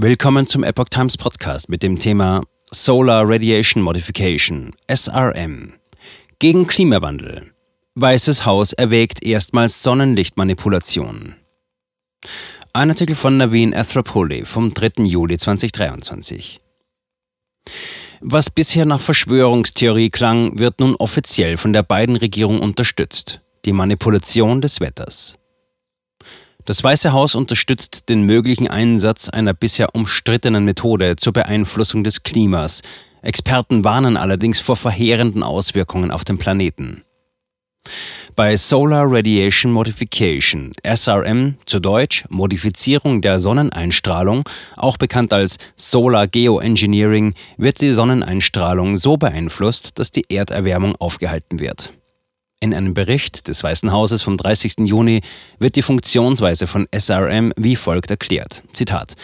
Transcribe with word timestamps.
Willkommen 0.00 0.46
zum 0.46 0.62
Epoch 0.62 0.90
Times 0.90 1.16
Podcast 1.16 1.68
mit 1.68 1.82
dem 1.82 1.98
Thema 1.98 2.44
Solar 2.70 3.28
Radiation 3.28 3.82
Modification, 3.82 4.70
SRM. 4.86 5.72
Gegen 6.38 6.68
Klimawandel. 6.68 7.52
Weißes 7.96 8.46
Haus 8.46 8.72
erwägt 8.72 9.24
erstmals 9.24 9.82
Sonnenlichtmanipulation. 9.82 11.34
Ein 12.72 12.90
Artikel 12.90 13.16
von 13.16 13.38
Naveen 13.38 13.74
Athropoli 13.74 14.44
vom 14.44 14.72
3. 14.72 15.02
Juli 15.02 15.36
2023. 15.36 16.60
Was 18.20 18.50
bisher 18.50 18.86
nach 18.86 19.00
Verschwörungstheorie 19.00 20.10
klang, 20.10 20.60
wird 20.60 20.78
nun 20.78 20.94
offiziell 20.94 21.56
von 21.56 21.72
der 21.72 21.82
beiden 21.82 22.14
Regierung 22.14 22.60
unterstützt. 22.60 23.40
Die 23.64 23.72
Manipulation 23.72 24.60
des 24.60 24.80
Wetters. 24.80 25.40
Das 26.68 26.84
Weiße 26.84 27.12
Haus 27.12 27.34
unterstützt 27.34 28.10
den 28.10 28.24
möglichen 28.24 28.68
Einsatz 28.68 29.30
einer 29.30 29.54
bisher 29.54 29.94
umstrittenen 29.94 30.66
Methode 30.66 31.16
zur 31.16 31.32
Beeinflussung 31.32 32.04
des 32.04 32.24
Klimas. 32.24 32.82
Experten 33.22 33.84
warnen 33.84 34.18
allerdings 34.18 34.60
vor 34.60 34.76
verheerenden 34.76 35.42
Auswirkungen 35.42 36.10
auf 36.10 36.26
den 36.26 36.36
Planeten. 36.36 37.04
Bei 38.36 38.54
Solar 38.58 39.06
Radiation 39.06 39.72
Modification, 39.72 40.72
SRM 40.86 41.54
zu 41.64 41.80
Deutsch 41.80 42.26
Modifizierung 42.28 43.22
der 43.22 43.40
Sonneneinstrahlung, 43.40 44.46
auch 44.76 44.98
bekannt 44.98 45.32
als 45.32 45.56
Solar 45.74 46.26
Geoengineering, 46.26 47.32
wird 47.56 47.80
die 47.80 47.94
Sonneneinstrahlung 47.94 48.98
so 48.98 49.16
beeinflusst, 49.16 49.98
dass 49.98 50.12
die 50.12 50.26
Erderwärmung 50.28 50.96
aufgehalten 50.96 51.60
wird. 51.60 51.94
In 52.60 52.74
einem 52.74 52.92
Bericht 52.92 53.46
des 53.46 53.62
Weißen 53.62 53.92
Hauses 53.92 54.22
vom 54.22 54.36
30. 54.36 54.78
Juni 54.80 55.20
wird 55.60 55.76
die 55.76 55.82
Funktionsweise 55.82 56.66
von 56.66 56.88
SRM 56.92 57.52
wie 57.56 57.76
folgt 57.76 58.10
erklärt. 58.10 58.62
Zitat. 58.72 59.14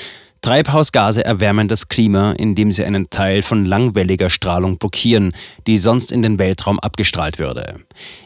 Treibhausgase 0.41 1.25
erwärmen 1.25 1.67
das 1.69 1.89
Klima, 1.89 2.33
indem 2.33 2.71
sie 2.71 2.85
einen 2.85 3.11
Teil 3.11 3.43
von 3.43 3.65
langwelliger 3.65 4.31
Strahlung 4.31 4.79
blockieren, 4.79 5.33
die 5.67 5.79
sonst 5.79 6.13
in 6.13 6.23
den 6.23 6.39
Weltraum 6.39 6.79
abgestrahlt 6.79 7.39
würde. 7.39 7.81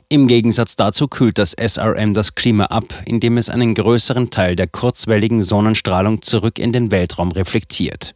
Im 0.09 0.27
Gegensatz 0.27 0.77
dazu 0.77 1.09
kühlt 1.09 1.39
das 1.39 1.53
SRM 1.53 2.13
das 2.13 2.35
Klima 2.35 2.65
ab, 2.67 2.87
indem 3.07 3.39
es 3.39 3.49
einen 3.49 3.75
größeren 3.75 4.31
Teil 4.31 4.57
der 4.57 4.67
kurzwelligen 4.67 5.43
Sonnenstrahlung 5.43 6.21
zurück 6.21 6.59
in 6.59 6.73
den 6.73 6.91
Weltraum 6.91 7.31
reflektiert. 7.31 8.13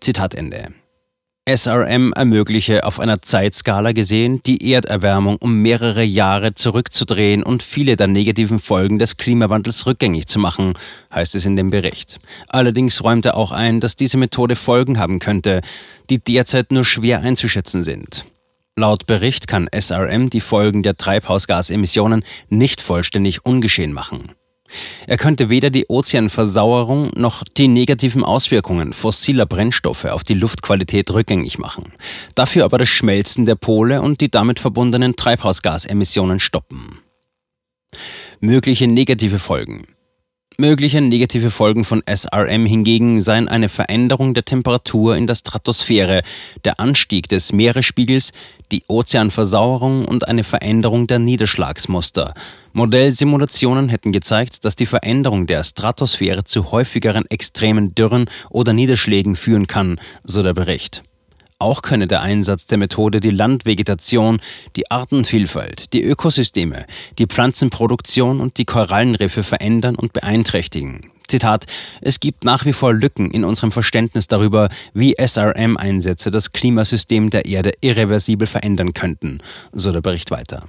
Zitat 0.00 0.34
Ende. 0.34 0.68
SRM 1.46 2.14
ermögliche 2.14 2.84
auf 2.84 2.98
einer 2.98 3.20
Zeitskala 3.20 3.92
gesehen, 3.92 4.40
die 4.46 4.72
Erderwärmung 4.72 5.36
um 5.36 5.60
mehrere 5.60 6.02
Jahre 6.02 6.54
zurückzudrehen 6.54 7.42
und 7.42 7.62
viele 7.62 7.96
der 7.96 8.06
negativen 8.06 8.58
Folgen 8.58 8.98
des 8.98 9.18
Klimawandels 9.18 9.84
rückgängig 9.84 10.26
zu 10.26 10.38
machen, 10.38 10.72
heißt 11.12 11.34
es 11.34 11.44
in 11.44 11.56
dem 11.56 11.68
Bericht. 11.68 12.18
Allerdings 12.48 13.04
räumt 13.04 13.26
er 13.26 13.36
auch 13.36 13.52
ein, 13.52 13.80
dass 13.80 13.94
diese 13.94 14.16
Methode 14.16 14.56
Folgen 14.56 14.98
haben 14.98 15.18
könnte, 15.18 15.60
die 16.08 16.18
derzeit 16.18 16.72
nur 16.72 16.86
schwer 16.86 17.20
einzuschätzen 17.20 17.82
sind. 17.82 18.24
Laut 18.74 19.04
Bericht 19.04 19.46
kann 19.46 19.68
SRM 19.70 20.30
die 20.30 20.40
Folgen 20.40 20.82
der 20.82 20.96
Treibhausgasemissionen 20.96 22.24
nicht 22.48 22.80
vollständig 22.80 23.44
ungeschehen 23.44 23.92
machen. 23.92 24.32
Er 25.06 25.18
könnte 25.18 25.50
weder 25.50 25.70
die 25.70 25.86
Ozeanversauerung 25.88 27.10
noch 27.14 27.44
die 27.56 27.68
negativen 27.68 28.24
Auswirkungen 28.24 28.92
fossiler 28.92 29.46
Brennstoffe 29.46 30.06
auf 30.06 30.24
die 30.24 30.34
Luftqualität 30.34 31.10
rückgängig 31.12 31.58
machen, 31.58 31.92
dafür 32.34 32.64
aber 32.64 32.78
das 32.78 32.88
Schmelzen 32.88 33.46
der 33.46 33.56
Pole 33.56 34.02
und 34.02 34.20
die 34.20 34.30
damit 34.30 34.60
verbundenen 34.60 35.16
Treibhausgasemissionen 35.16 36.40
stoppen. 36.40 36.98
Mögliche 38.40 38.88
negative 38.88 39.38
Folgen 39.38 39.86
Mögliche 40.56 41.00
negative 41.00 41.50
Folgen 41.50 41.82
von 41.82 42.00
SRM 42.06 42.64
hingegen 42.64 43.20
seien 43.20 43.48
eine 43.48 43.68
Veränderung 43.68 44.34
der 44.34 44.44
Temperatur 44.44 45.16
in 45.16 45.26
der 45.26 45.34
Stratosphäre, 45.34 46.22
der 46.64 46.78
Anstieg 46.78 47.28
des 47.28 47.52
Meeresspiegels, 47.52 48.32
die 48.70 48.84
Ozeanversauerung 48.86 50.04
und 50.04 50.28
eine 50.28 50.44
Veränderung 50.44 51.08
der 51.08 51.18
Niederschlagsmuster. 51.18 52.34
Modellsimulationen 52.72 53.88
hätten 53.88 54.12
gezeigt, 54.12 54.64
dass 54.64 54.76
die 54.76 54.86
Veränderung 54.86 55.48
der 55.48 55.64
Stratosphäre 55.64 56.44
zu 56.44 56.70
häufigeren 56.70 57.24
extremen 57.30 57.96
Dürren 57.96 58.26
oder 58.48 58.72
Niederschlägen 58.72 59.34
führen 59.34 59.66
kann, 59.66 59.98
so 60.22 60.44
der 60.44 60.54
Bericht. 60.54 61.02
Auch 61.58 61.82
könne 61.82 62.06
der 62.06 62.22
Einsatz 62.22 62.66
der 62.66 62.78
Methode 62.78 63.20
die 63.20 63.30
Landvegetation, 63.30 64.40
die 64.76 64.90
Artenvielfalt, 64.90 65.92
die 65.92 66.02
Ökosysteme, 66.02 66.86
die 67.18 67.26
Pflanzenproduktion 67.26 68.40
und 68.40 68.58
die 68.58 68.64
Korallenriffe 68.64 69.42
verändern 69.42 69.94
und 69.94 70.12
beeinträchtigen. 70.12 71.10
Zitat, 71.28 71.64
es 72.00 72.20
gibt 72.20 72.44
nach 72.44 72.64
wie 72.64 72.72
vor 72.72 72.92
Lücken 72.92 73.30
in 73.30 73.44
unserem 73.44 73.72
Verständnis 73.72 74.28
darüber, 74.28 74.68
wie 74.92 75.14
SRM-Einsätze 75.18 76.30
das 76.30 76.52
Klimasystem 76.52 77.30
der 77.30 77.46
Erde 77.46 77.72
irreversibel 77.80 78.46
verändern 78.46 78.92
könnten, 78.92 79.38
so 79.72 79.90
der 79.90 80.00
Bericht 80.00 80.30
weiter. 80.30 80.64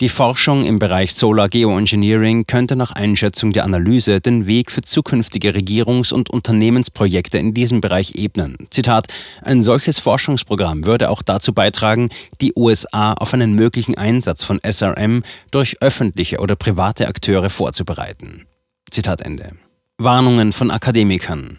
Die 0.00 0.08
Forschung 0.08 0.64
im 0.64 0.78
Bereich 0.78 1.12
Solar 1.12 1.50
Geoengineering 1.50 2.46
könnte 2.46 2.74
nach 2.74 2.92
Einschätzung 2.92 3.52
der 3.52 3.64
Analyse 3.64 4.22
den 4.22 4.46
Weg 4.46 4.70
für 4.70 4.80
zukünftige 4.80 5.54
Regierungs- 5.54 6.10
und 6.10 6.30
Unternehmensprojekte 6.30 7.36
in 7.36 7.52
diesem 7.52 7.82
Bereich 7.82 8.14
ebnen. 8.14 8.56
Zitat: 8.70 9.08
Ein 9.42 9.62
solches 9.62 9.98
Forschungsprogramm 9.98 10.86
würde 10.86 11.10
auch 11.10 11.22
dazu 11.22 11.52
beitragen, 11.52 12.08
die 12.40 12.54
USA 12.56 13.12
auf 13.12 13.34
einen 13.34 13.52
möglichen 13.52 13.98
Einsatz 13.98 14.42
von 14.42 14.58
SRM 14.62 15.22
durch 15.50 15.82
öffentliche 15.82 16.38
oder 16.38 16.56
private 16.56 17.06
Akteure 17.06 17.50
vorzubereiten. 17.50 18.46
Zitat 18.90 19.20
Ende. 19.20 19.50
Warnungen 19.98 20.54
von 20.54 20.70
Akademikern. 20.70 21.58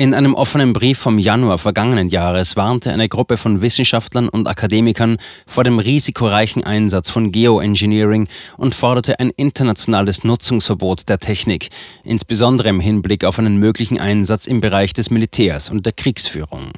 In 0.00 0.14
einem 0.14 0.34
offenen 0.34 0.74
Brief 0.74 0.96
vom 0.96 1.18
Januar 1.18 1.58
vergangenen 1.58 2.08
Jahres 2.08 2.54
warnte 2.54 2.92
eine 2.92 3.08
Gruppe 3.08 3.36
von 3.36 3.62
Wissenschaftlern 3.62 4.28
und 4.28 4.46
Akademikern 4.46 5.18
vor 5.44 5.64
dem 5.64 5.80
risikoreichen 5.80 6.62
Einsatz 6.62 7.10
von 7.10 7.32
Geoengineering 7.32 8.28
und 8.58 8.76
forderte 8.76 9.18
ein 9.18 9.30
internationales 9.30 10.22
Nutzungsverbot 10.22 11.08
der 11.08 11.18
Technik, 11.18 11.70
insbesondere 12.04 12.68
im 12.68 12.78
Hinblick 12.78 13.24
auf 13.24 13.40
einen 13.40 13.56
möglichen 13.56 13.98
Einsatz 13.98 14.46
im 14.46 14.60
Bereich 14.60 14.92
des 14.92 15.10
Militärs 15.10 15.68
und 15.68 15.84
der 15.84 15.94
Kriegsführung. 15.94 16.70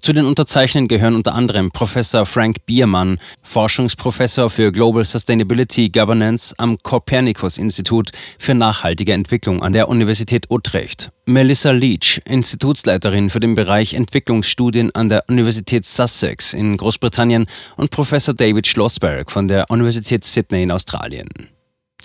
Zu 0.00 0.12
den 0.12 0.26
Unterzeichnern 0.26 0.88
gehören 0.88 1.14
unter 1.14 1.34
anderem 1.34 1.70
Professor 1.70 2.26
Frank 2.26 2.64
Biermann, 2.66 3.18
Forschungsprofessor 3.42 4.50
für 4.50 4.70
Global 4.70 5.04
Sustainability 5.04 5.88
Governance 5.88 6.54
am 6.58 6.78
Copernicus-Institut 6.82 8.12
für 8.38 8.54
nachhaltige 8.54 9.12
Entwicklung 9.12 9.62
an 9.62 9.72
der 9.72 9.88
Universität 9.88 10.50
Utrecht, 10.50 11.10
Melissa 11.24 11.72
Leach, 11.72 12.20
Institutsleiterin 12.24 13.30
für 13.30 13.40
den 13.40 13.54
Bereich 13.54 13.94
Entwicklungsstudien 13.94 14.94
an 14.94 15.08
der 15.08 15.24
Universität 15.28 15.84
Sussex 15.84 16.52
in 16.52 16.76
Großbritannien 16.76 17.46
und 17.76 17.90
Professor 17.90 18.34
David 18.34 18.66
Schlossberg 18.66 19.30
von 19.30 19.48
der 19.48 19.70
Universität 19.70 20.24
Sydney 20.24 20.62
in 20.62 20.70
Australien. 20.70 21.55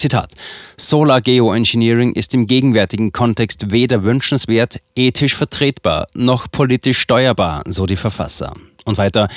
Zitat. 0.02 0.34
Solar 0.78 1.22
Geoengineering 1.22 2.14
ist 2.14 2.34
im 2.34 2.48
gegenwärtigen 2.48 3.12
Kontext 3.12 3.70
weder 3.70 4.04
wünschenswert, 4.04 4.82
ethisch 4.96 5.36
vertretbar 5.36 6.08
noch 6.16 6.50
politisch 6.50 6.98
steuerbar, 6.98 7.62
so 7.68 7.86
die 7.86 7.96
Verfasser. 7.96 8.54
Und 8.84 8.98
weiter. 8.98 9.28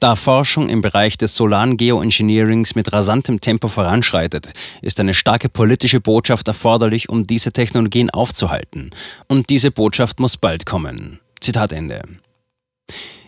Da 0.00 0.16
Forschung 0.16 0.70
im 0.70 0.80
Bereich 0.80 1.18
des 1.18 1.34
solaren 1.34 1.76
Geoengineerings 1.76 2.74
mit 2.74 2.90
rasantem 2.92 3.40
Tempo 3.40 3.68
voranschreitet, 3.68 4.54
ist 4.80 4.98
eine 4.98 5.12
starke 5.12 5.50
politische 5.50 6.00
Botschaft 6.00 6.48
erforderlich, 6.48 7.10
um 7.10 7.26
diese 7.26 7.52
Technologien 7.52 8.08
aufzuhalten. 8.08 8.92
Und 9.28 9.50
diese 9.50 9.70
Botschaft 9.70 10.20
muss 10.20 10.38
bald 10.38 10.64
kommen. 10.64 11.20
Zitat 11.40 11.72
Ende. 11.72 12.02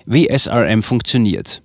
Wie 0.07 0.28
SRM 0.34 0.83
funktioniert. 0.83 1.61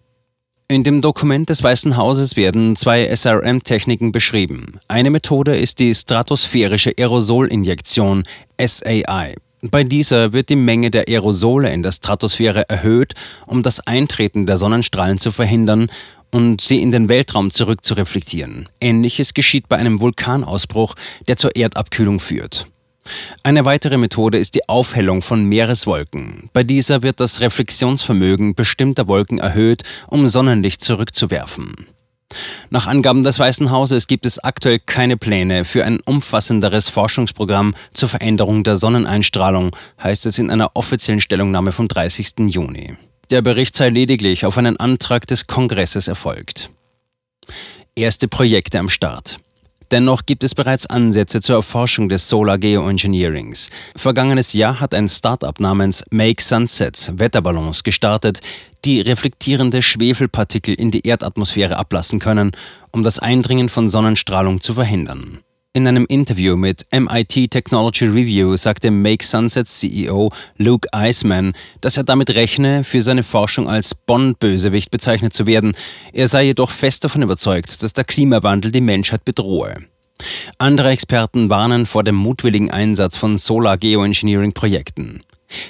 In 0.71 0.85
dem 0.85 1.01
Dokument 1.01 1.49
des 1.49 1.61
Weißen 1.61 1.97
Hauses 1.97 2.37
werden 2.37 2.77
zwei 2.77 3.13
SRM-Techniken 3.13 4.13
beschrieben. 4.13 4.79
Eine 4.87 5.09
Methode 5.09 5.57
ist 5.57 5.79
die 5.79 5.93
stratosphärische 5.93 6.93
Aerosolinjektion 6.97 8.23
SAI. 8.57 9.35
Bei 9.63 9.83
dieser 9.83 10.31
wird 10.31 10.47
die 10.47 10.55
Menge 10.55 10.89
der 10.89 11.09
Aerosole 11.09 11.69
in 11.73 11.83
der 11.83 11.91
Stratosphäre 11.91 12.69
erhöht, 12.69 13.15
um 13.47 13.63
das 13.63 13.85
Eintreten 13.85 14.45
der 14.45 14.55
Sonnenstrahlen 14.55 15.17
zu 15.17 15.31
verhindern 15.31 15.91
und 16.31 16.61
sie 16.61 16.81
in 16.81 16.93
den 16.93 17.09
Weltraum 17.09 17.51
zurückzureflektieren. 17.51 18.69
Ähnliches 18.79 19.33
geschieht 19.33 19.67
bei 19.67 19.75
einem 19.75 19.99
Vulkanausbruch, 19.99 20.95
der 21.27 21.35
zur 21.35 21.53
Erdabkühlung 21.53 22.21
führt. 22.21 22.70
Eine 23.43 23.65
weitere 23.65 23.97
Methode 23.97 24.37
ist 24.37 24.55
die 24.55 24.67
Aufhellung 24.69 25.21
von 25.21 25.43
Meereswolken. 25.43 26.49
Bei 26.53 26.63
dieser 26.63 27.01
wird 27.01 27.19
das 27.19 27.41
Reflexionsvermögen 27.41 28.55
bestimmter 28.55 29.07
Wolken 29.07 29.39
erhöht, 29.39 29.83
um 30.07 30.27
Sonnenlicht 30.27 30.83
zurückzuwerfen. 30.83 31.87
Nach 32.69 32.87
Angaben 32.87 33.23
des 33.23 33.39
Weißen 33.39 33.71
Hauses 33.71 34.07
gibt 34.07 34.25
es 34.25 34.39
aktuell 34.39 34.79
keine 34.79 35.17
Pläne 35.17 35.65
für 35.65 35.83
ein 35.85 35.99
umfassenderes 35.99 36.89
Forschungsprogramm 36.89 37.75
zur 37.93 38.09
Veränderung 38.09 38.63
der 38.63 38.77
Sonneneinstrahlung, 38.77 39.75
heißt 40.01 40.25
es 40.25 40.39
in 40.39 40.49
einer 40.49 40.71
offiziellen 40.75 41.21
Stellungnahme 41.21 41.71
vom 41.71 41.87
30. 41.87 42.33
Juni. 42.47 42.95
Der 43.31 43.41
Bericht 43.41 43.75
sei 43.75 43.89
lediglich 43.89 44.45
auf 44.45 44.57
einen 44.57 44.77
Antrag 44.77 45.27
des 45.27 45.47
Kongresses 45.47 46.07
erfolgt. 46.07 46.69
Erste 47.95 48.27
Projekte 48.27 48.79
am 48.79 48.89
Start. 48.89 49.37
Dennoch 49.91 50.25
gibt 50.25 50.45
es 50.45 50.55
bereits 50.55 50.85
Ansätze 50.85 51.41
zur 51.41 51.57
Erforschung 51.57 52.07
des 52.07 52.29
Solar 52.29 52.57
Geoengineerings. 52.57 53.69
Vergangenes 53.95 54.53
Jahr 54.53 54.79
hat 54.79 54.93
ein 54.93 55.09
Startup 55.09 55.59
namens 55.59 56.05
Make 56.09 56.41
Sunsets 56.41 57.11
Wetterballons 57.17 57.83
gestartet, 57.83 58.39
die 58.85 59.01
reflektierende 59.01 59.81
Schwefelpartikel 59.81 60.73
in 60.73 60.91
die 60.91 61.05
Erdatmosphäre 61.05 61.75
ablassen 61.75 62.19
können, 62.19 62.51
um 62.91 63.03
das 63.03 63.19
Eindringen 63.19 63.67
von 63.67 63.89
Sonnenstrahlung 63.89 64.61
zu 64.61 64.73
verhindern. 64.73 65.39
In 65.73 65.87
einem 65.87 66.05
Interview 66.05 66.57
mit 66.57 66.85
MIT 66.91 67.49
Technology 67.49 68.03
Review 68.03 68.57
sagte 68.57 68.91
Make 68.91 69.25
Sunsets 69.25 69.79
CEO 69.79 70.29
Luke 70.57 70.85
Eisman, 70.91 71.53
dass 71.79 71.95
er 71.95 72.03
damit 72.03 72.31
rechne, 72.31 72.83
für 72.83 73.01
seine 73.01 73.23
Forschung 73.23 73.69
als 73.69 73.95
Bond-Bösewicht 73.95 74.91
bezeichnet 74.91 75.31
zu 75.31 75.47
werden. 75.47 75.71
Er 76.11 76.27
sei 76.27 76.43
jedoch 76.43 76.71
fest 76.71 77.05
davon 77.05 77.21
überzeugt, 77.21 77.81
dass 77.83 77.93
der 77.93 78.03
Klimawandel 78.03 78.73
die 78.73 78.81
Menschheit 78.81 79.23
bedrohe. 79.23 79.75
Andere 80.57 80.89
Experten 80.89 81.49
warnen 81.49 81.85
vor 81.85 82.03
dem 82.03 82.15
mutwilligen 82.15 82.69
Einsatz 82.69 83.15
von 83.15 83.37
Solar 83.37 83.77
Geoengineering-Projekten. 83.77 85.21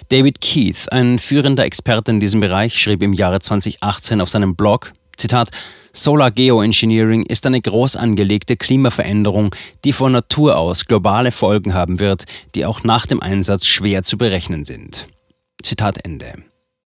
David 0.10 0.42
Keith, 0.42 0.92
ein 0.92 1.20
führender 1.20 1.66
Experte 1.66 2.10
in 2.10 2.20
diesem 2.20 2.40
Bereich, 2.40 2.76
schrieb 2.76 3.04
im 3.04 3.14
Jahre 3.14 3.40
2018 3.40 4.20
auf 4.20 4.30
seinem 4.30 4.56
Blog, 4.56 4.94
Zitat, 5.16 5.52
Solar 5.94 6.32
Geoengineering 6.32 7.26
ist 7.26 7.46
eine 7.46 7.60
groß 7.60 7.98
angelegte 7.98 8.56
Klimaveränderung, 8.56 9.54
die 9.84 9.92
von 9.92 10.14
Natur 10.14 10.58
aus 10.58 10.86
globale 10.86 11.32
Folgen 11.32 11.74
haben 11.74 12.00
wird, 12.00 12.24
die 12.56 12.66
auch 12.66 12.84
nach 12.84 13.06
dem 13.06 13.22
Einsatz 13.22 13.66
schwer 13.66 14.04
zu 14.04 14.18
berechnen 14.18 14.64
sind. 14.64 15.08
Zitat 15.62 16.06
Ende. 16.06 16.51